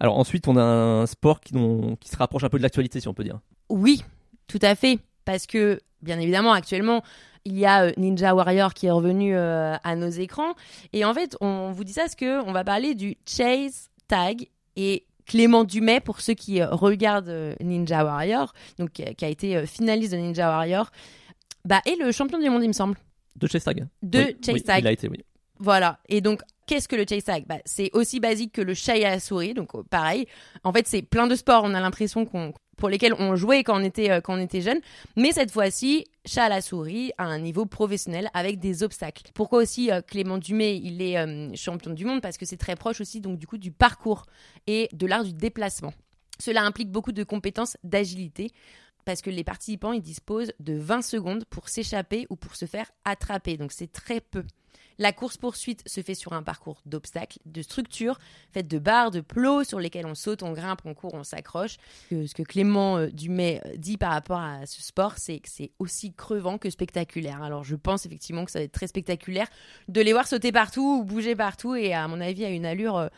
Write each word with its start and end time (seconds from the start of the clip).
Alors 0.00 0.18
ensuite, 0.18 0.48
on 0.48 0.56
a 0.56 0.62
un 0.62 1.06
sport 1.06 1.40
qui, 1.40 1.54
qui 2.00 2.08
se 2.08 2.16
rapproche 2.16 2.42
un 2.42 2.48
peu 2.48 2.58
de 2.58 2.62
l'actualité, 2.62 3.00
si 3.00 3.08
on 3.08 3.14
peut 3.14 3.24
dire. 3.24 3.38
Oui, 3.68 4.02
tout 4.46 4.58
à 4.62 4.74
fait. 4.74 4.98
Parce 5.26 5.46
que, 5.46 5.78
bien 6.02 6.18
évidemment, 6.18 6.52
actuellement, 6.52 7.02
il 7.44 7.58
y 7.58 7.66
a 7.66 7.84
euh, 7.84 7.92
Ninja 7.96 8.34
Warrior 8.34 8.74
qui 8.74 8.86
est 8.86 8.90
revenu 8.90 9.36
euh, 9.36 9.76
à 9.82 9.96
nos 9.96 10.08
écrans. 10.08 10.54
Et 10.92 11.04
en 11.04 11.14
fait, 11.14 11.36
on 11.40 11.72
vous 11.72 11.84
dit 11.84 11.92
ça 11.92 12.02
parce 12.02 12.16
qu'on 12.16 12.52
va 12.52 12.64
parler 12.64 12.94
du 12.94 13.16
Chase 13.26 13.90
Tag. 14.08 14.48
Et 14.76 15.04
Clément 15.26 15.64
Dumais, 15.64 16.00
pour 16.00 16.20
ceux 16.20 16.34
qui 16.34 16.60
euh, 16.60 16.68
regardent 16.70 17.54
Ninja 17.60 18.04
Warrior, 18.04 18.52
donc 18.78 18.90
qui 18.92 19.24
a 19.24 19.28
été 19.28 19.66
finaliste 19.66 20.12
de 20.12 20.16
Ninja 20.16 20.48
Warrior, 20.48 20.90
bah, 21.64 21.82
est 21.84 21.96
le 21.96 22.10
champion 22.10 22.38
du 22.38 22.48
monde, 22.48 22.62
il 22.62 22.68
me 22.68 22.72
semble. 22.72 22.96
De 23.36 23.46
Chase 23.46 23.64
Tag. 23.64 23.86
De 24.02 24.34
Chase 24.44 24.62
Tag. 24.64 24.82
Il 24.82 24.86
a 24.86 24.92
été, 24.92 25.08
oui. 25.08 25.18
Voilà. 25.60 26.00
Et 26.08 26.20
donc, 26.20 26.40
qu'est-ce 26.66 26.88
que 26.88 26.96
le 26.96 27.04
chase 27.08 27.24
tag? 27.24 27.44
Bah, 27.46 27.58
C'est 27.64 27.90
aussi 27.92 28.18
basique 28.18 28.52
que 28.52 28.62
le 28.62 28.74
chat 28.74 28.96
et 28.96 29.02
la 29.02 29.20
souris. 29.20 29.54
Donc, 29.54 29.70
pareil. 29.88 30.26
En 30.64 30.72
fait, 30.72 30.88
c'est 30.88 31.02
plein 31.02 31.26
de 31.26 31.36
sports. 31.36 31.62
On 31.64 31.74
a 31.74 31.80
l'impression 31.80 32.24
qu'on 32.24 32.52
pour 32.80 32.88
lesquels 32.88 33.14
on 33.18 33.36
jouait 33.36 33.62
quand 33.62 33.78
on 33.78 33.84
était, 33.84 34.10
euh, 34.10 34.60
jeune. 34.60 34.80
Mais 35.14 35.32
cette 35.32 35.50
fois-ci, 35.52 36.06
chat 36.24 36.44
à 36.44 36.48
la 36.48 36.62
souris 36.62 37.12
à 37.18 37.24
un 37.24 37.38
niveau 37.38 37.66
professionnel 37.66 38.30
avec 38.32 38.58
des 38.58 38.82
obstacles. 38.82 39.24
Pourquoi 39.34 39.60
aussi 39.60 39.92
euh, 39.92 40.00
Clément 40.00 40.38
Dumais, 40.38 40.78
il 40.78 41.02
est 41.02 41.18
euh, 41.18 41.54
champion 41.54 41.92
du 41.92 42.06
monde? 42.06 42.22
Parce 42.22 42.38
que 42.38 42.46
c'est 42.46 42.56
très 42.56 42.74
proche 42.76 43.02
aussi 43.02 43.20
donc 43.20 43.38
du 43.38 43.46
du 43.58 43.70
parcours 43.70 44.24
et 44.66 44.88
de 44.92 45.06
l'art 45.06 45.24
du 45.24 45.34
déplacement. 45.34 45.92
Cela 46.38 46.62
implique 46.62 46.90
beaucoup 46.90 47.12
de 47.12 47.22
compétences 47.22 47.76
d'agilité 47.84 48.50
parce 49.10 49.22
que 49.22 49.30
les 49.30 49.42
participants 49.42 49.90
ils 49.90 50.02
disposent 50.02 50.52
de 50.60 50.74
20 50.74 51.02
secondes 51.02 51.44
pour 51.46 51.68
s'échapper 51.68 52.28
ou 52.30 52.36
pour 52.36 52.54
se 52.54 52.64
faire 52.64 52.88
attraper. 53.04 53.56
Donc 53.56 53.72
c'est 53.72 53.90
très 53.90 54.20
peu. 54.20 54.44
La 54.98 55.12
course-poursuite 55.12 55.82
se 55.88 56.00
fait 56.00 56.14
sur 56.14 56.32
un 56.32 56.44
parcours 56.44 56.80
d'obstacles, 56.86 57.38
de 57.44 57.60
structures, 57.62 58.20
faites 58.52 58.68
de 58.68 58.78
barres, 58.78 59.10
de 59.10 59.20
plots 59.20 59.64
sur 59.64 59.80
lesquels 59.80 60.06
on 60.06 60.14
saute, 60.14 60.44
on 60.44 60.52
grimpe, 60.52 60.82
on 60.84 60.94
court, 60.94 61.14
on 61.14 61.24
s'accroche. 61.24 61.78
Ce 62.10 62.32
que 62.34 62.42
Clément 62.44 62.98
euh, 62.98 63.08
Dumais 63.08 63.60
euh, 63.66 63.76
dit 63.76 63.96
par 63.96 64.12
rapport 64.12 64.38
à 64.38 64.66
ce 64.66 64.80
sport, 64.80 65.14
c'est 65.16 65.40
que 65.40 65.48
c'est 65.48 65.72
aussi 65.80 66.12
crevant 66.12 66.56
que 66.56 66.70
spectaculaire. 66.70 67.42
Alors 67.42 67.64
je 67.64 67.74
pense 67.74 68.06
effectivement 68.06 68.44
que 68.44 68.52
ça 68.52 68.60
va 68.60 68.66
être 68.66 68.72
très 68.72 68.86
spectaculaire 68.86 69.48
de 69.88 70.00
les 70.00 70.12
voir 70.12 70.28
sauter 70.28 70.52
partout 70.52 71.00
ou 71.00 71.04
bouger 71.04 71.34
partout 71.34 71.74
et 71.74 71.94
à 71.94 72.06
mon 72.06 72.20
avis 72.20 72.44
à 72.44 72.50
une 72.50 72.66
allure 72.66 73.10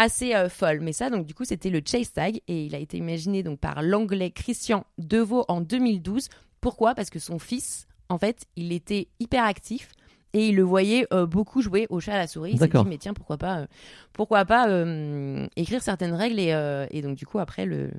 euh, 0.00 0.04
assez 0.04 0.48
folle. 0.48 0.80
Mais 0.80 0.92
ça, 0.92 1.10
donc 1.10 1.26
du 1.26 1.34
coup, 1.34 1.44
c'était 1.44 1.70
le 1.70 1.80
Chase 1.84 2.12
Tag 2.12 2.40
et 2.48 2.64
il 2.66 2.74
a 2.74 2.78
été 2.78 2.96
imaginé 2.96 3.42
donc 3.42 3.58
par 3.60 3.82
l'anglais 3.82 4.30
Christian 4.30 4.84
Deveau 4.98 5.44
en 5.48 5.60
2012. 5.60 6.28
Pourquoi? 6.60 6.94
Parce 6.94 7.10
que 7.10 7.18
son 7.18 7.38
fils, 7.38 7.86
en 8.08 8.18
fait, 8.18 8.44
il 8.56 8.72
était 8.72 9.08
hyper 9.20 9.44
actif 9.44 9.88
et 10.34 10.48
il 10.48 10.56
le 10.56 10.62
voyait 10.62 11.06
euh, 11.14 11.26
beaucoup 11.26 11.62
jouer 11.62 11.86
au 11.88 12.00
chat 12.00 12.14
à 12.14 12.18
la 12.18 12.26
souris. 12.26 12.52
Il 12.52 12.58
s'est 12.58 12.68
dit 12.68 12.76
mais 12.86 12.98
tiens 12.98 13.14
pourquoi 13.14 13.38
pas, 13.38 13.60
euh, 13.60 13.66
pourquoi 14.12 14.44
pas 14.44 14.68
euh, 14.68 15.46
écrire 15.56 15.82
certaines 15.82 16.12
règles 16.12 16.40
et, 16.40 16.86
et, 16.90 17.02
donc 17.02 17.16
du 17.16 17.24
coup 17.24 17.38
après 17.38 17.64
le 17.64 17.90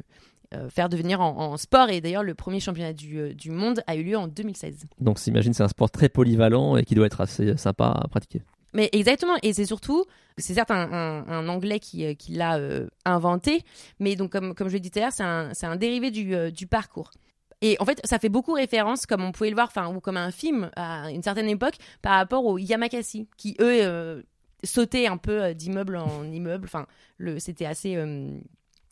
faire 0.70 0.88
devenir 0.88 1.20
en, 1.20 1.58
sport 1.58 1.90
et 1.90 2.00
d'ailleurs 2.00 2.24
le 2.24 2.34
premier 2.34 2.62
championnat 2.62 2.94
du, 2.94 3.34
du, 3.34 3.52
monde 3.52 3.82
a 3.88 3.96
eu 3.96 4.04
lieu 4.04 4.18
en 4.18 4.28
2016. 4.28 4.86
Donc 5.02 5.20
s'imagine 5.20 5.54
c'est 5.54 5.64
un 5.64 5.68
sport 5.68 5.92
très 5.92 6.08
polyvalent 6.08 6.78
et 6.78 6.86
qui 6.86 6.96
doit 6.96 7.08
être 7.08 7.20
assez 7.20 7.58
sympa 7.58 7.88
à 7.88 8.08
pratiquer. 8.08 8.42
Mais 8.76 8.90
exactement, 8.92 9.36
et 9.42 9.54
c'est 9.54 9.66
surtout, 9.66 10.06
c'est 10.38 10.54
certes 10.54 10.70
un, 10.70 11.48
Anglais 11.48 11.80
qui, 11.80 12.16
qui 12.18 12.34
l'a 12.34 12.59
inventé, 13.06 13.64
mais 14.00 14.16
donc 14.16 14.31
comme, 14.31 14.54
je 14.59 14.73
l'ai 14.73 14.80
dit 14.80 14.92
tout 14.92 15.00
à 15.00 15.04
l'heure, 15.04 15.52
c'est 15.54 15.66
un, 15.66 15.76
dérivé 15.78 16.12
du, 16.12 16.52
du 16.52 16.68
parcours. 16.68 17.12
Et 17.62 17.78
en 17.80 17.86
fait, 17.86 18.00
ça 18.03 18.20
fait 18.20 18.30
beaucoup 18.30 18.53
référence, 18.53 19.06
comme 19.06 19.23
on 19.23 19.31
pouvait 19.31 19.50
le 19.50 19.56
voir, 19.56 19.68
enfin, 19.68 19.88
ou 19.94 20.00
comme 20.00 20.18
un 20.18 20.31
film 20.31 20.70
à 20.76 21.12
une 21.12 21.23
certaine 21.23 21.50
époque, 21.50 21.76
par 22.02 22.14
rapport 22.16 22.46
aux 22.46 22.58
Yamakasi, 22.58 23.28
qui 23.38 23.56
eux 23.59 23.81
euh, 23.81 24.22
sautaient 24.64 25.08
un 25.08 25.18
peu 25.18 25.44
euh, 25.44 25.53
d'immeuble 25.53 25.98
en 25.98 26.31
immeuble. 26.31 26.66
Enfin, 26.68 26.86
c'était 27.40 27.66
assez. 27.66 27.96
Euh, 27.96 28.38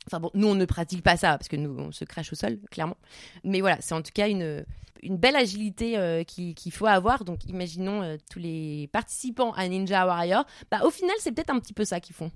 enfin 0.07 0.19
bon, 0.19 0.31
nous 0.33 0.47
on 0.47 0.55
ne 0.55 0.65
pratique 0.65 1.03
pas 1.03 1.17
ça 1.17 1.37
parce 1.37 1.47
que 1.47 1.55
nous 1.55 1.75
on 1.77 1.91
se 1.91 2.05
crache 2.05 2.31
au 2.31 2.35
sol, 2.35 2.57
clairement. 2.71 2.97
Mais 3.43 3.61
voilà, 3.61 3.77
c'est 3.81 3.93
en 3.93 4.01
tout 4.01 4.11
cas 4.13 4.29
une, 4.29 4.65
une 5.03 5.17
belle 5.17 5.35
agilité 5.35 6.23
qu'il 6.25 6.71
faut 6.71 6.87
avoir. 6.87 7.23
Donc 7.23 7.45
imaginons 7.45 8.17
tous 8.31 8.39
les 8.39 8.89
participants 8.91 9.51
à 9.53 9.67
Ninja 9.67 10.05
Warrior. 10.05 10.45
Bah, 10.71 10.79
au 10.83 10.89
final, 10.89 11.15
c'est 11.19 11.31
peut-être 11.31 11.49
un 11.51 11.59
petit 11.59 11.73
peu 11.73 11.85
ça 11.85 11.99
qu'ils 11.99 12.15
font. 12.15 12.31